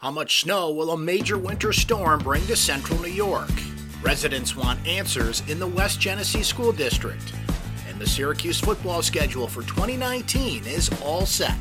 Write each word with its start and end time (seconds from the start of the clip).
How 0.00 0.10
much 0.10 0.40
snow 0.40 0.70
will 0.70 0.92
a 0.92 0.96
major 0.96 1.36
winter 1.36 1.74
storm 1.74 2.20
bring 2.20 2.46
to 2.46 2.56
central 2.56 2.98
New 3.02 3.10
York? 3.10 3.50
Residents 4.00 4.56
want 4.56 4.84
answers 4.88 5.42
in 5.46 5.58
the 5.58 5.66
West 5.66 6.00
Genesee 6.00 6.42
School 6.42 6.72
District. 6.72 7.34
And 7.86 8.00
the 8.00 8.06
Syracuse 8.06 8.58
football 8.58 9.02
schedule 9.02 9.46
for 9.46 9.60
2019 9.60 10.64
is 10.64 10.88
all 11.04 11.26
set. 11.26 11.54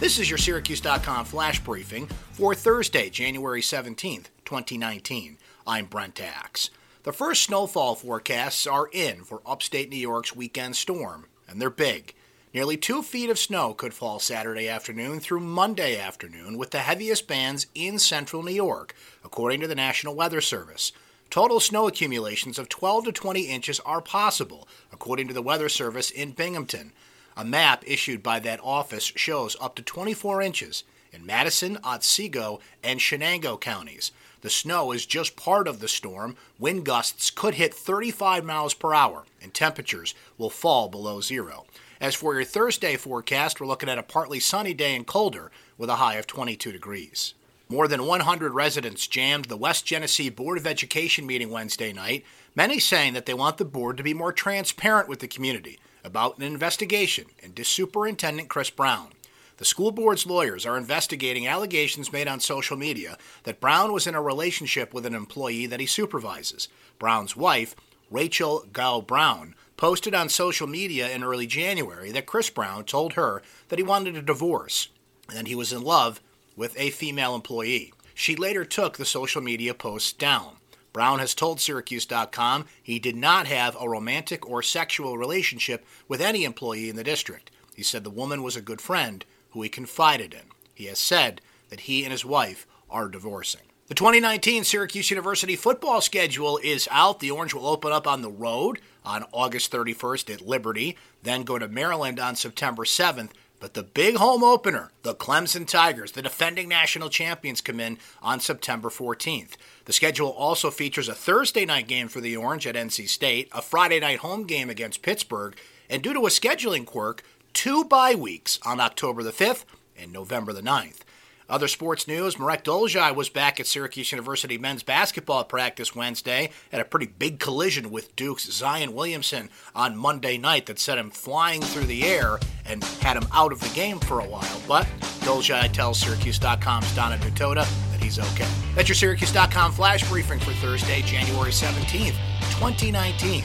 This 0.00 0.18
is 0.18 0.30
your 0.30 0.38
Syracuse.com 0.38 1.26
flash 1.26 1.62
briefing 1.62 2.06
for 2.32 2.54
Thursday, 2.54 3.10
January 3.10 3.60
17th, 3.60 4.28
2019. 4.46 5.36
I'm 5.66 5.84
Brent 5.84 6.18
Axe. 6.18 6.70
The 7.02 7.12
first 7.12 7.42
snowfall 7.42 7.94
forecasts 7.96 8.66
are 8.66 8.88
in 8.90 9.22
for 9.22 9.42
upstate 9.44 9.90
New 9.90 9.96
York's 9.96 10.34
weekend 10.34 10.76
storm, 10.76 11.26
and 11.46 11.60
they're 11.60 11.68
big. 11.68 12.14
Nearly 12.56 12.78
two 12.78 13.02
feet 13.02 13.28
of 13.28 13.38
snow 13.38 13.74
could 13.74 13.92
fall 13.92 14.18
Saturday 14.18 14.66
afternoon 14.66 15.20
through 15.20 15.40
Monday 15.40 16.00
afternoon, 16.00 16.56
with 16.56 16.70
the 16.70 16.78
heaviest 16.78 17.28
bands 17.28 17.66
in 17.74 17.98
central 17.98 18.42
New 18.42 18.50
York, 18.50 18.94
according 19.22 19.60
to 19.60 19.66
the 19.66 19.74
National 19.74 20.14
Weather 20.14 20.40
Service. 20.40 20.90
Total 21.28 21.60
snow 21.60 21.86
accumulations 21.86 22.58
of 22.58 22.70
12 22.70 23.04
to 23.04 23.12
20 23.12 23.42
inches 23.42 23.78
are 23.80 24.00
possible, 24.00 24.66
according 24.90 25.28
to 25.28 25.34
the 25.34 25.42
Weather 25.42 25.68
Service 25.68 26.10
in 26.10 26.30
Binghamton. 26.30 26.92
A 27.36 27.44
map 27.44 27.84
issued 27.86 28.22
by 28.22 28.38
that 28.40 28.60
office 28.62 29.12
shows 29.14 29.54
up 29.60 29.74
to 29.74 29.82
24 29.82 30.40
inches 30.40 30.82
in 31.12 31.26
Madison, 31.26 31.76
Otsego, 31.84 32.60
and 32.82 33.00
Chenango 33.00 33.60
counties. 33.60 34.12
The 34.40 34.48
snow 34.48 34.92
is 34.92 35.04
just 35.04 35.36
part 35.36 35.68
of 35.68 35.80
the 35.80 35.88
storm. 35.88 36.38
Wind 36.58 36.86
gusts 36.86 37.30
could 37.30 37.56
hit 37.56 37.74
35 37.74 38.46
miles 38.46 38.72
per 38.72 38.94
hour, 38.94 39.24
and 39.42 39.52
temperatures 39.52 40.14
will 40.38 40.48
fall 40.48 40.88
below 40.88 41.20
zero. 41.20 41.66
As 42.00 42.14
for 42.14 42.34
your 42.34 42.44
Thursday 42.44 42.96
forecast, 42.96 43.58
we're 43.58 43.66
looking 43.66 43.88
at 43.88 43.98
a 43.98 44.02
partly 44.02 44.38
sunny 44.38 44.74
day 44.74 44.94
and 44.94 45.06
colder 45.06 45.50
with 45.78 45.88
a 45.88 45.96
high 45.96 46.16
of 46.16 46.26
22 46.26 46.70
degrees. 46.70 47.32
More 47.68 47.88
than 47.88 48.06
100 48.06 48.52
residents 48.52 49.06
jammed 49.06 49.46
the 49.46 49.56
West 49.56 49.86
Genesee 49.86 50.28
Board 50.28 50.58
of 50.58 50.66
Education 50.66 51.26
meeting 51.26 51.50
Wednesday 51.50 51.92
night, 51.92 52.24
many 52.54 52.78
saying 52.78 53.14
that 53.14 53.26
they 53.26 53.34
want 53.34 53.56
the 53.56 53.64
board 53.64 53.96
to 53.96 54.02
be 54.02 54.14
more 54.14 54.32
transparent 54.32 55.08
with 55.08 55.20
the 55.20 55.26
community 55.26 55.80
about 56.04 56.36
an 56.36 56.44
investigation 56.44 57.26
into 57.42 57.64
Superintendent 57.64 58.48
Chris 58.48 58.70
Brown. 58.70 59.08
The 59.56 59.64
school 59.64 59.90
board's 59.90 60.26
lawyers 60.26 60.66
are 60.66 60.76
investigating 60.76 61.46
allegations 61.46 62.12
made 62.12 62.28
on 62.28 62.40
social 62.40 62.76
media 62.76 63.16
that 63.44 63.58
Brown 63.58 63.90
was 63.90 64.06
in 64.06 64.14
a 64.14 64.20
relationship 64.20 64.92
with 64.92 65.06
an 65.06 65.14
employee 65.14 65.66
that 65.66 65.80
he 65.80 65.86
supervises. 65.86 66.68
Brown's 66.98 67.36
wife, 67.36 67.74
Rachel 68.10 68.66
Gow 68.72 69.00
Brown, 69.00 69.54
posted 69.76 70.14
on 70.14 70.28
social 70.28 70.66
media 70.66 71.10
in 71.10 71.22
early 71.22 71.46
January 71.46 72.10
that 72.12 72.26
Chris 72.26 72.50
Brown 72.50 72.84
told 72.84 73.14
her 73.14 73.42
that 73.68 73.78
he 73.78 73.82
wanted 73.82 74.16
a 74.16 74.22
divorce 74.22 74.88
and 75.34 75.48
he 75.48 75.54
was 75.54 75.72
in 75.72 75.82
love 75.82 76.20
with 76.56 76.78
a 76.78 76.90
female 76.90 77.34
employee. 77.34 77.92
She 78.14 78.36
later 78.36 78.64
took 78.64 78.96
the 78.96 79.04
social 79.04 79.42
media 79.42 79.74
posts 79.74 80.12
down. 80.12 80.56
Brown 80.92 81.18
has 81.18 81.34
told 81.34 81.60
Syracuse.com 81.60 82.64
he 82.82 82.98
did 82.98 83.16
not 83.16 83.46
have 83.46 83.76
a 83.78 83.88
romantic 83.88 84.48
or 84.48 84.62
sexual 84.62 85.18
relationship 85.18 85.84
with 86.08 86.22
any 86.22 86.44
employee 86.44 86.88
in 86.88 86.96
the 86.96 87.04
district. 87.04 87.50
He 87.74 87.82
said 87.82 88.02
the 88.04 88.10
woman 88.10 88.42
was 88.42 88.56
a 88.56 88.62
good 88.62 88.80
friend 88.80 89.24
who 89.50 89.60
he 89.60 89.68
confided 89.68 90.32
in. 90.32 90.44
He 90.74 90.86
has 90.86 90.98
said 90.98 91.42
that 91.68 91.80
he 91.80 92.02
and 92.04 92.12
his 92.12 92.24
wife 92.24 92.66
are 92.88 93.08
divorcing. 93.08 93.60
The 93.88 93.94
2019 93.94 94.64
Syracuse 94.64 95.10
University 95.10 95.54
football 95.54 96.00
schedule 96.00 96.58
is 96.58 96.88
out. 96.90 97.20
The 97.20 97.30
Orange 97.30 97.54
will 97.54 97.68
open 97.68 97.92
up 97.92 98.04
on 98.04 98.20
the 98.20 98.28
road 98.28 98.80
on 99.04 99.24
August 99.30 99.70
31st 99.70 100.34
at 100.34 100.40
Liberty, 100.40 100.98
then 101.22 101.44
go 101.44 101.56
to 101.56 101.68
Maryland 101.68 102.18
on 102.18 102.34
September 102.34 102.82
7th. 102.82 103.30
But 103.60 103.74
the 103.74 103.84
big 103.84 104.16
home 104.16 104.42
opener, 104.42 104.90
the 105.04 105.14
Clemson 105.14 105.68
Tigers, 105.68 106.10
the 106.10 106.20
defending 106.20 106.68
national 106.68 107.10
champions, 107.10 107.60
come 107.60 107.78
in 107.78 107.98
on 108.20 108.40
September 108.40 108.88
14th. 108.88 109.52
The 109.84 109.92
schedule 109.92 110.30
also 110.30 110.72
features 110.72 111.08
a 111.08 111.14
Thursday 111.14 111.64
night 111.64 111.86
game 111.86 112.08
for 112.08 112.20
the 112.20 112.36
Orange 112.36 112.66
at 112.66 112.74
NC 112.74 113.08
State, 113.08 113.48
a 113.52 113.62
Friday 113.62 114.00
night 114.00 114.18
home 114.18 114.48
game 114.48 114.68
against 114.68 115.02
Pittsburgh, 115.02 115.56
and 115.88 116.02
due 116.02 116.12
to 116.12 116.26
a 116.26 116.30
scheduling 116.30 116.86
quirk, 116.86 117.22
two 117.52 117.84
bye 117.84 118.16
weeks 118.16 118.58
on 118.64 118.80
October 118.80 119.22
the 119.22 119.30
5th 119.30 119.64
and 119.96 120.12
November 120.12 120.52
the 120.52 120.60
9th. 120.60 121.02
Other 121.48 121.68
sports 121.68 122.08
news 122.08 122.38
Marek 122.38 122.64
Dolezaj 122.64 123.14
was 123.14 123.28
back 123.28 123.60
at 123.60 123.68
Syracuse 123.68 124.10
University 124.10 124.58
men's 124.58 124.82
basketball 124.82 125.44
practice 125.44 125.94
Wednesday, 125.94 126.50
had 126.72 126.80
a 126.80 126.84
pretty 126.84 127.06
big 127.06 127.38
collision 127.38 127.90
with 127.90 128.16
Duke's 128.16 128.50
Zion 128.50 128.94
Williamson 128.94 129.50
on 129.72 129.96
Monday 129.96 130.38
night 130.38 130.66
that 130.66 130.80
sent 130.80 130.98
him 130.98 131.10
flying 131.10 131.62
through 131.62 131.86
the 131.86 132.04
air 132.04 132.40
and 132.64 132.82
had 132.82 133.16
him 133.16 133.28
out 133.32 133.52
of 133.52 133.60
the 133.60 133.72
game 133.74 134.00
for 134.00 134.18
a 134.18 134.24
while. 134.24 134.60
But 134.66 134.86
Dolezaj 135.20 135.72
tells 135.72 136.00
Syracuse.com's 136.00 136.92
Donna 136.96 137.16
Ditota 137.18 137.64
that 137.92 138.02
he's 138.02 138.18
okay. 138.18 138.48
That's 138.74 138.88
your 138.88 138.96
Syracuse.com 138.96 139.70
flash 139.70 140.08
briefing 140.08 140.40
for 140.40 140.50
Thursday, 140.52 141.02
January 141.02 141.52
17th, 141.52 142.16
2019. 142.58 143.44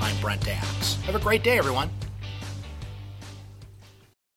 I'm 0.00 0.20
Brent 0.20 0.48
Axe. 0.48 0.96
Have 1.02 1.14
a 1.14 1.20
great 1.20 1.44
day, 1.44 1.58
everyone. 1.58 1.90